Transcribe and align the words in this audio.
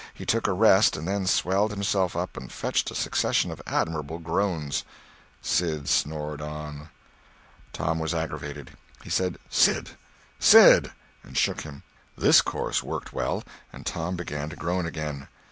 He 0.15 0.25
took 0.25 0.47
a 0.47 0.51
rest 0.51 0.97
and 0.97 1.07
then 1.07 1.27
swelled 1.27 1.69
himself 1.69 2.15
up 2.15 2.35
and 2.35 2.51
fetched 2.51 2.89
a 2.89 2.95
succession 2.95 3.51
of 3.51 3.61
admirable 3.67 4.17
groans. 4.17 4.83
Sid 5.43 5.87
snored 5.87 6.41
on. 6.41 6.89
Tom 7.71 7.99
was 7.99 8.11
aggravated. 8.11 8.71
He 9.03 9.11
said, 9.11 9.37
"Sid, 9.51 9.91
Sid!" 10.39 10.91
and 11.21 11.37
shook 11.37 11.61
him. 11.61 11.83
This 12.17 12.41
course 12.41 12.81
worked 12.81 13.13
well, 13.13 13.43
and 13.71 13.85
Tom 13.85 14.15
began 14.15 14.49
to 14.49 14.55
groan 14.55 14.87
again. 14.87 15.27